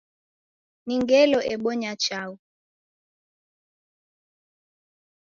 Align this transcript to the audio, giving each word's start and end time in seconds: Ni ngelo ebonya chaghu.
Ni 0.85 0.95
ngelo 1.01 1.39
ebonya 1.53 1.91
chaghu. 2.03 2.35